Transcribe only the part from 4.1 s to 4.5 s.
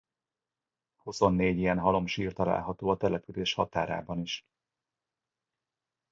is.